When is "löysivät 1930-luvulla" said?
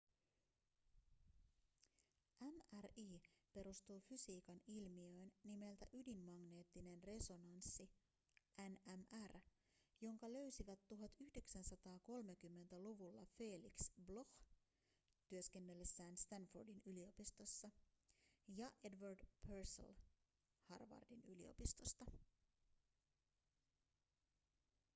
10.33-13.25